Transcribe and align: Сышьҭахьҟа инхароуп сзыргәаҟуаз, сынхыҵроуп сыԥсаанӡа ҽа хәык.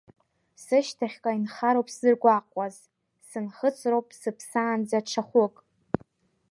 Сышьҭахьҟа 0.63 1.31
инхароуп 1.37 1.87
сзыргәаҟуаз, 1.93 2.75
сынхыҵроуп 3.27 4.07
сыԥсаанӡа 4.19 4.99
ҽа 5.09 5.23
хәык. 5.27 5.55